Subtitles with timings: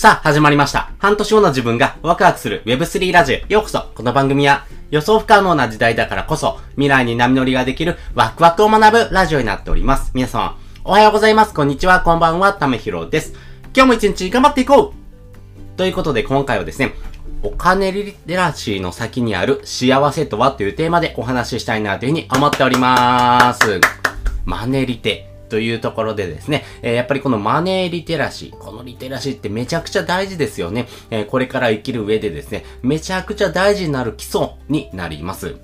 [0.00, 0.92] さあ、始まりました。
[0.96, 3.52] 半年後の自分がワクワクする Web3 ラジオ。
[3.52, 3.82] ようこそ。
[3.94, 10.10] この番組は予想不可能な時代だからこそ未来に波乗りができるワクワクを学ぶラジオになっております。
[10.14, 11.52] 皆様、おはようございます。
[11.52, 12.00] こんにちは。
[12.00, 12.54] こんばんは。
[12.54, 13.34] ためひろです。
[13.76, 16.94] 今日も一日頑張っていこうということで今回はですね、
[17.42, 23.82] お金リテラシーの先にある幸せとはというテーマでお話ししたいなというふうに思っております。
[24.46, 30.86] マネリテというところでですね、えーやっぱりこのマネーリテラシー、このリテラシーってめちゃくちゃ大事ですよね。
[31.10, 35.56] えーこれから生きる上でですね、めちゃくちゃ大事になる基礎になります。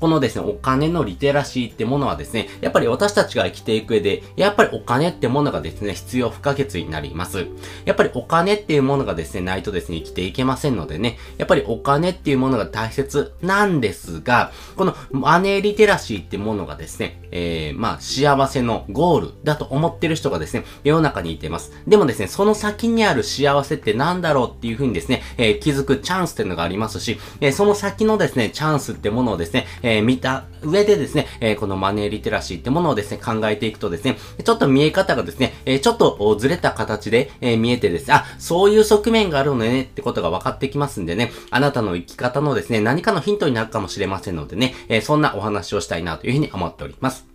[0.00, 7.46] このですね、お金のリテラシーってものはですね、やっぱり私たちが生きていく上で、やっぱりお金ってものがですね、必要不可欠になります。
[7.84, 21.72] やっぱりお金っていうものがですね、ないとですね、生きていけませんのでね、やっぱりお金っていうものが大切なんですが、このマネーリテラシーってものがですね、えー、まあ、幸せのゴールだと思ってる人がですね、世の中にいてます。
[21.86, 47.27] でもですね、その先にある幸せって何だろうっていうふうにですね、えー気づくチャンスっていうのがありますし、えーその先のですね、チャンスってものをですね、えー見た上でですね、えーこのマネーリテラシーってものをですね、考えていくとですね、ちょっと見え方がですね、えーちょっとずれた形で、え見えてですね、あ、そういう側面があるのねってことが分かってきますんでね、あなたの生き方のですね、何かのヒントになるかもしれませんのでね、えそんなお話をしたいなというふうに思っております。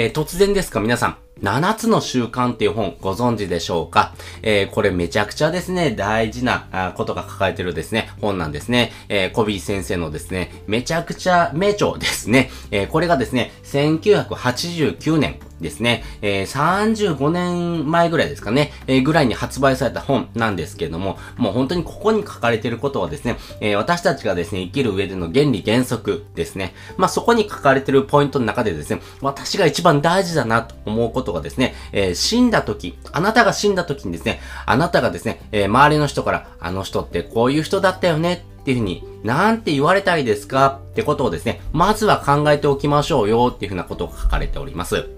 [0.00, 4.14] えー突然ですか皆さん、7つの習慣っていう本ご存知でしょうか？
[4.42, 8.92] えーこれめちゃくちゃですね、大事なことが書かれてるですね、本なんですね。
[9.08, 12.48] えーコビー先生のですね、めちゃくちゃ名著ですね。
[12.70, 15.40] えーこれがですね、1989年。
[15.60, 26.74] ですね、えー35年前ぐらいですかね、えーぐらいに発売された本なんですけれども、もう本当にここに書かれていることはですね、えー私たちがですね、生きる上での原理原則ですね。
[26.96, 40.80] まあ、そこに書かれているポイントの中でですね、私が一番大事だなと思うことがですね、えー死んだ時、あなたが死んだ時にですね、あなたがですね、えー周りの人から、あの人ってこういう人だったよねっていうふうに、なんて言われたいですか？
[40.90, 45.08] ってことをですね、まずは考えておきましょうよっていうふうなことが書かれております。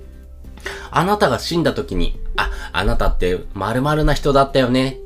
[0.90, 4.98] あなたが死んだ時に、あ、あなたって〇〇な人だったよね。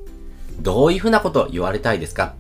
[0.61, 2.34] どういうふうなことを言われたいですか？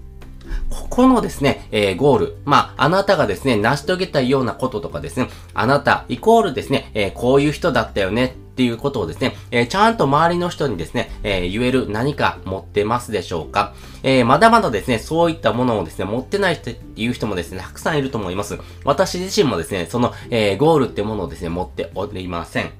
[0.70, 2.36] ここのですね、えーゴール。
[2.44, 13.74] まあ、あなたがですね、成し遂げたようなこととかですね、あなたイコールですね、えーこういう人だったよねっていうことをですね、えーちゃんと周りの人にですね、えー言える何か持ってますでしょうか？
[14.02, 18.58] えーまだまだですね、そういったものをですね、持ってない人っていう人もですね、たくさんいると思います。
[18.84, 22.70] 私自身もですね、その、えーゴールってものをですね、持っておりません。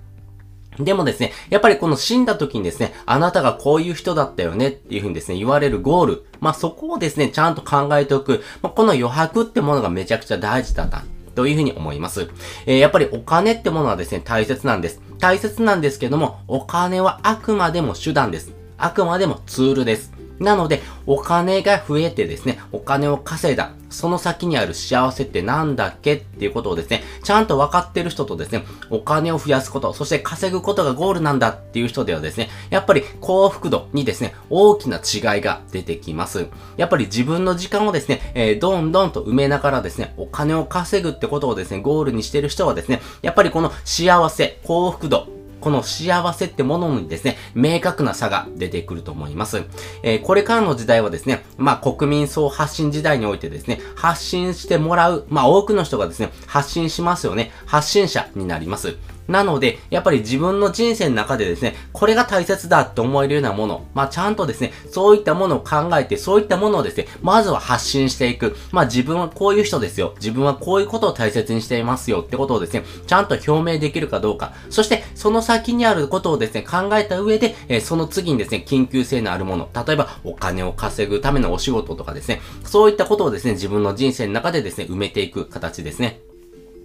[0.78, 6.24] でもですね、やっぱりこの死んだ時にですね、あなたがこういう人だったよねっていうふうにですね、言われるゴール。
[6.40, 8.42] まあ、そこをですね、ちゃんと考えておく。
[8.62, 11.04] まあ、この余白ってものがめちゃくちゃ大事だった。
[11.34, 12.28] というふうに思います。
[12.66, 15.00] えーやっぱりお金ってものはですね、大切なんです。
[15.18, 18.52] 大切なんですけども、お金はあくまでも手段です。
[18.78, 20.13] あくまでもツールです。
[20.38, 36.46] なので、お金が増えてですね、お金を稼いだ、その先にある幸せってなんだっけっていうことをですね、ちゃんと分かってる人とですね、お金を増やすこと、そして稼ぐことがゴールなんだっていう人ではですね、やっぱり幸福度にですね、大きな違いが出てきます。
[36.76, 45.28] やっぱり自分の時間をですね、えーどんどんと埋めながらですね、お金を稼ぐってことをですね、ゴールにしてる人はですね、やっぱりこの幸せ、幸福度、
[45.64, 49.62] この幸せってものにですね、明確な差が出てくると思います。
[50.02, 57.50] えーこれからの時代はですね、まあ国民総発信時代においてですね、発信してもらう、まあ多くの人がですね、発信しますよね。
[57.64, 58.96] 発信者になります。
[59.28, 68.56] なので、やっぱり自分の人生の中でですね、これが大切だって思えるようなもの、まあちゃんとですね、そういったものを考えて、そういったものをですね、まずは発信していく。
[68.72, 70.14] まあ自分はこういう人ですよ。
[70.16, 74.52] 自分はこういうことを大切にしていますよってことをですね、ちゃんと表明できるかどうか。
[74.70, 79.68] そして、その先にあることをですね、考えた上で、えーその次にですね、緊急性のあるもの。
[79.86, 86.33] 例えば、お金を稼ぐためのお仕事とかですね、そういったことをですね、自分の人生の中でですね、埋めていく形ですね。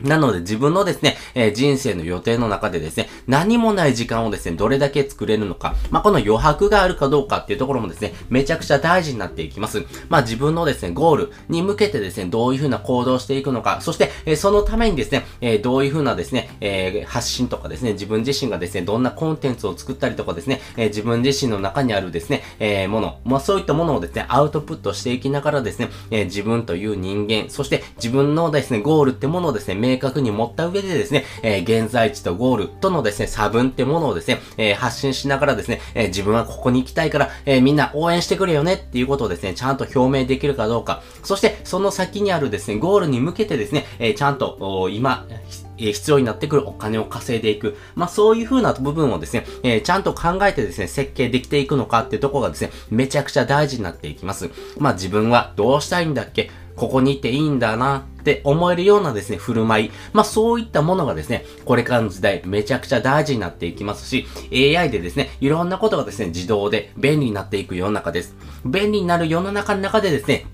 [0.04, 9.84] なので自分のですね、えー人生の予定の中でですね、何もない時間をですね、どれだけ作れるのか、まあ、この余白があるかどうかっていうところもですね、めちゃくちゃ大事になっていきます。
[10.07, 45.25] まあ、自分のですね、ゴールに向けてですね、どういうふうな行動をしていくのか、そして、えーそのためにですね、えーどういうふうなですね、え発信とかですね、自分自身がですね、どんなコンテンツを作ったりとかですね、え自分自身の中にあるですね、えもの、まあ、そういったものをですね、アウトプットしていきながらですね、え自分という人間、そして自分のですね、ゴールってものをですね、明確に持った上でですね、えー現在地とゴールとのですね、差分ってものをですね、えー発信しながらですね、えー自分はここに行きたいから、えみんな応援してくれよねっていうことをですね、ちゃんと表明できるかどうか、そしてその先にあるですね、ゴールに向けてですね、えちゃんと、今、
[45.77, 47.77] え、必要になってくるお金を稼いでいく。
[47.95, 54.50] まあ、そういう風な部分をですね、えー、ちゃんと考えてですね、設計できていくのかっていうところがですね、めちゃくちゃ大事になっていきます。
[54.77, 56.51] まあ、自分はどうしたいんだっけ？
[56.80, 59.92] ここにいていいんだなって思えるようなですね、振る舞い。
[60.14, 68.36] まあそういったものがですね、これからの時代めちゃくちゃ大事になっていきますし、AI でですね、いろんなことがですね、自動で便利になっていく世の中です。
[68.66, 70.46] 便利になる世の中の中でですね、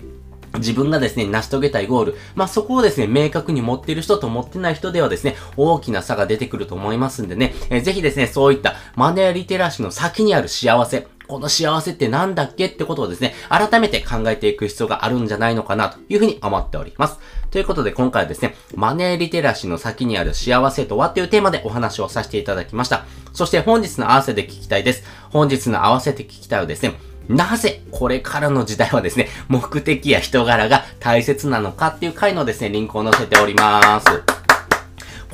[0.58, 2.14] 自分がですね、成し遂げたいゴール。
[2.34, 17.18] まあ、そこをですね、明確に持っている人と持ってない人ではですね、大きな差が出てくると思いますんでね、えー、ぜひですね、そういったマネーリテラシーの先にある幸せ、この幸せってなんだっけってことをですね、改めて考えていく必要があるんじゃないのかなというふうに思っております。
[17.50, 23.04] ということで今回はですね、マネーリテラシーの先にある幸せとはっていうテーマでお話をさせていただきました。
[23.32, 25.04] そして本日の合わせて聞きたいです。
[25.30, 26.94] 本日の合わせて聞きたいはですね、
[27.28, 34.45] なぜこれからの時代はですね、目的や人柄が大切なのかっていう回のですね、リンクを載せております。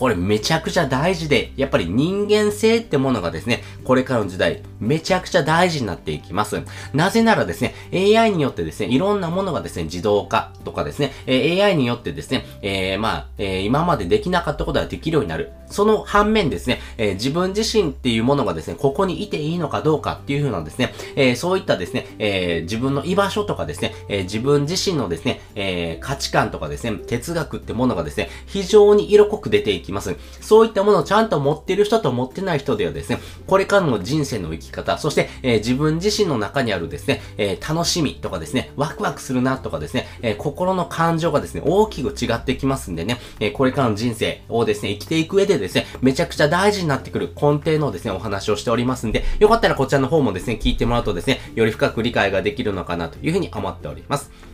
[0.02, 6.60] これめちゃくちゃ大事で、やっぱり人間性ってものがですね、これからの時代、めちゃくちゃ大事になっていきます。
[6.92, 15.52] なぜならですね、AI によってですね、いろんなものがですね、自動化とかですね、AI によってですね、えー、まあ、えー、今までできなかったことができるようになる。
[15.70, 30.16] その反面ですね、えー、自分自身っていうものがですね、ここにいていいのかどうかっていうふうなですね、えそういったですね、え自分の居場所とかですね、え自分自身のですね、え価値観とかですね、哲学ってものがですね、非常に色濃く出ていきます。
[30.40, 54.51] そういったものをちゃんと持ってる人と持ってない人ではですね、これからの人生の生き方、そして、えー、自分自身の中にあるですね、えー、楽しみとかですね、ワクワクするなとかですね、えー、心の感情がですね、大きく違ってきますんでね、えこれからの人生をですね、生きていく上でですね、めちゃくちゃ大事になってくる根底のですね、お話をしておりますんで、よかったらこちらの方もですね、聞いてもらうとですね、より深く理解ができるのかなというふうに思っております。